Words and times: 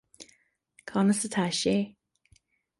Conas 0.91 1.21
atá 1.29 1.45
sé 1.61 1.77